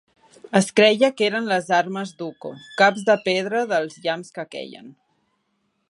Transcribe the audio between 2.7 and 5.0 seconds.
caps de pedra dels llamps que queien.